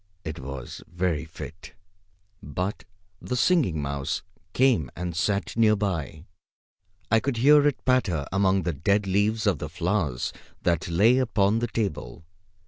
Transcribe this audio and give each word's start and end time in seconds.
It 0.23 0.39
was 0.39 0.81
very 0.91 1.25
fit. 1.25 1.75
But 2.41 2.85
the 3.21 3.35
Singing 3.35 3.83
Mouse 3.83 4.23
came 4.53 4.89
and 4.95 5.15
sat 5.15 5.55
near 5.55 5.75
by. 5.75 6.25
I 7.11 7.19
could 7.19 7.37
hear 7.37 7.67
it 7.67 7.85
patter 7.85 8.25
among 8.31 8.63
the 8.63 8.73
dead 8.73 9.05
leaves 9.05 9.45
of 9.45 9.59
the 9.59 9.69
flowers 9.69 10.33
that 10.63 10.87
lay 10.87 11.19
upon 11.19 11.59
the 11.59 11.67
table. 11.67 12.23